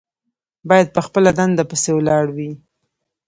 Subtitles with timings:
[0.69, 2.51] باید په خپله دنده پسې ولاړ وي.